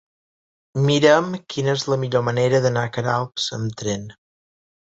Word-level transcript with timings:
Mira'm 0.85 1.27
quina 1.55 1.75
és 1.79 1.85
la 1.93 1.99
millor 2.05 2.25
manera 2.31 2.63
d'anar 2.67 2.87
a 2.89 2.93
Queralbs 2.97 3.49
amb 3.59 3.81
tren. 3.83 4.13